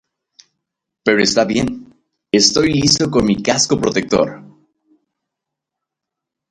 Pero 1.03 1.21
está 1.21 1.45
bien, 1.45 1.93
estoy 2.31 2.73
listo 2.73 3.11
con 3.11 3.23
mi 3.23 3.43
casco 3.43 3.79
protector. 3.79 4.41